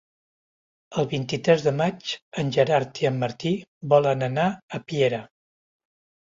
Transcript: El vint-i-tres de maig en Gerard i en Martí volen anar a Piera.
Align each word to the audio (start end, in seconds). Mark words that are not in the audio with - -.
El 1.01 1.05
vint-i-tres 1.11 1.65
de 1.65 1.73
maig 1.83 2.15
en 2.43 2.49
Gerard 2.57 3.03
i 3.03 3.11
en 3.11 3.21
Martí 3.27 3.55
volen 3.95 4.29
anar 4.33 4.51
a 4.81 4.85
Piera. 4.91 5.25